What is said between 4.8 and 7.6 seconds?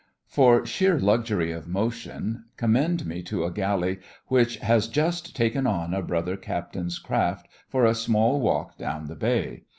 just "taken on" a brother captain's craft